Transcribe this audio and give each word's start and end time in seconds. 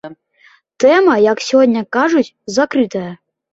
Тэма, 0.83 1.15
як 1.31 1.45
сёння 1.49 1.81
кажуць, 1.99 2.27
закрытая. 2.59 3.07